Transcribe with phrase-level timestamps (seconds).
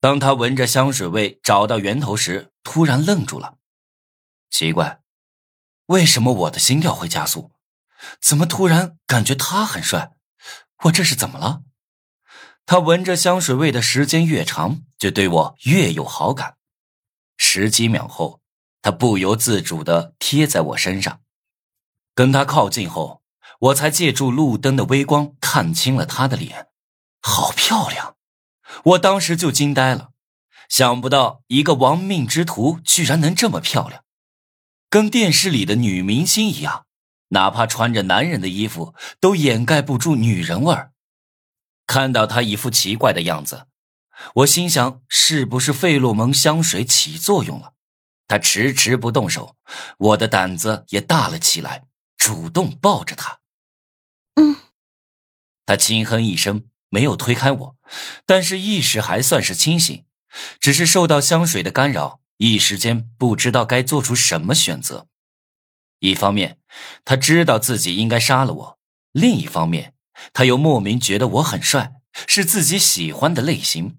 [0.00, 3.56] 当他闻着香水味找到源头时，突然愣住了。
[4.50, 5.00] 奇怪，
[5.86, 7.52] 为什么我的心跳会加速？
[8.20, 10.12] 怎么突然感觉他很帅？
[10.84, 11.62] 我这是怎么了？
[12.66, 16.56] 他闻着香水味的时间越长，就对我越有好感。
[17.36, 18.40] 十几秒后，
[18.82, 21.22] 他不由自主的贴在我身上。
[22.14, 23.22] 跟他靠近后，
[23.60, 26.68] 我才借助路灯的微光看清了他的脸，
[27.20, 28.15] 好漂亮！
[28.84, 30.10] 我当时就惊呆了，
[30.68, 34.04] 想不到一个亡命之徒居然能这么漂亮，
[34.88, 36.86] 跟电视里的女明星一样，
[37.28, 40.92] 哪怕穿着男人的衣服都掩盖不住女人味儿。
[41.86, 43.66] 看到他一副奇怪的样子，
[44.34, 47.74] 我心想：是不是费洛蒙香水起作用了？
[48.28, 49.56] 他迟迟不动手，
[49.98, 51.84] 我的胆子也大了起来，
[52.16, 53.38] 主动抱着他。
[54.34, 54.56] 嗯，
[55.64, 56.68] 他轻哼一声。
[56.88, 57.76] 没有推开我，
[58.24, 60.04] 但是意识还算是清醒，
[60.60, 65.06] 只是受到香水的干扰，一时间不知道该做出什么选择。
[66.00, 66.58] 一方面，
[67.04, 68.78] 他知道自己应该杀了我；
[69.12, 69.94] 另一方面，
[70.32, 71.94] 他又莫名觉得我很帅，
[72.26, 73.96] 是自己喜欢的类型。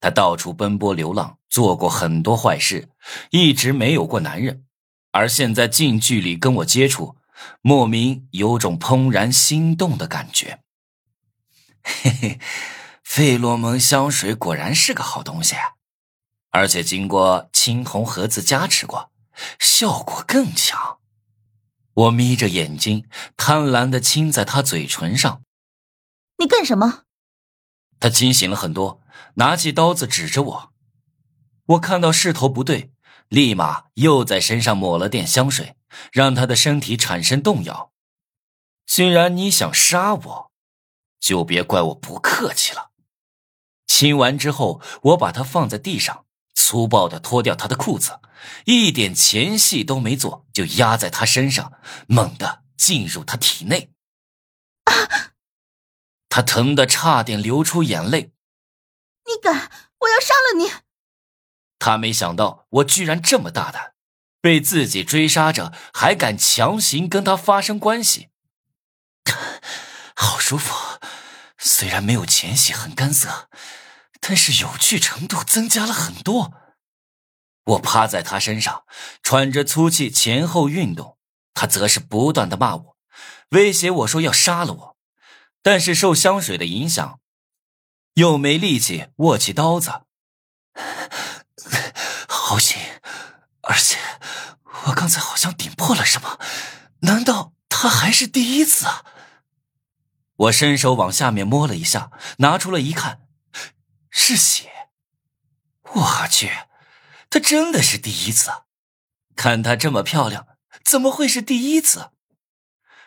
[0.00, 2.88] 他到处奔波流浪，做过很多坏事，
[3.30, 4.64] 一直没有过男人，
[5.10, 7.16] 而现在近距离跟我接触，
[7.62, 10.60] 莫名有种怦然心动的感觉。
[12.02, 12.40] 嘿嘿，
[13.02, 15.56] 费洛蒙香水果然是个好东西，
[16.50, 19.10] 而且经过青铜盒子加持过，
[19.58, 20.98] 效果更强。
[21.94, 25.42] 我眯着眼睛，贪婪的亲在他嘴唇上。
[26.36, 27.04] 你干什么？
[27.98, 29.00] 他清醒了很多，
[29.34, 30.72] 拿起刀子指着我。
[31.64, 32.92] 我看到势头不对，
[33.28, 35.74] 立马又在身上抹了点香水，
[36.12, 37.92] 让他的身体产生动摇。
[38.86, 40.47] 既然你想杀我。
[41.20, 42.90] 就别怪我不客气了。
[43.86, 48.20] 亲完之后，我把他放在地上，粗暴的脱掉他的裤子，
[48.66, 51.72] 一点前戏都没做，就压在他身上，
[52.06, 53.92] 猛地进入他体内。
[54.84, 55.32] 啊！
[56.28, 58.32] 他疼得差点流出眼泪。
[59.24, 59.70] 你敢！
[60.00, 60.70] 我要杀了你！
[61.78, 63.94] 他没想到我居然这么大胆，
[64.40, 68.28] 被自己追杀着，还敢强行跟他发生关系。
[70.14, 70.87] 好舒服。
[71.58, 73.50] 虽然没有前戏很干涩，
[74.20, 76.54] 但是有趣程度增加了很多。
[77.64, 78.84] 我趴在他身上，
[79.22, 81.18] 喘着粗气前后运动，
[81.52, 82.96] 他则是不断的骂我，
[83.50, 84.96] 威胁我说要杀了我。
[85.60, 87.20] 但是受香水的影响，
[88.14, 90.04] 又没力气握起刀子。
[92.28, 93.02] 好险！
[93.62, 93.98] 而且
[94.86, 96.38] 我刚才好像顶破了什么，
[97.00, 99.04] 难道他还是第一次啊？
[100.38, 103.26] 我伸手往下面摸了一下，拿出来一看，
[104.08, 104.70] 是血。
[105.82, 106.50] 我去，
[107.28, 108.50] 她真的是第一次。
[109.34, 110.46] 看她这么漂亮，
[110.84, 112.10] 怎么会是第一次？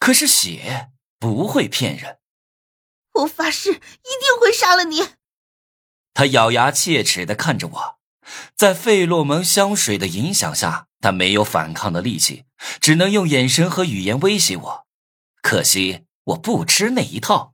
[0.00, 0.90] 可是血
[1.20, 2.18] 不会骗人。
[3.12, 5.10] 我发誓一定会杀了你。
[6.14, 8.00] 他咬牙切齿的看着我，
[8.56, 12.46] 在费洛蒙香水的影响下，他没有反抗的力气，
[12.80, 14.86] 只能用眼神和语言威胁我。
[15.40, 16.06] 可惜。
[16.24, 17.51] 我不吃那一套。